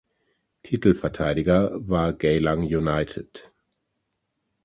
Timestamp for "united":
2.63-3.51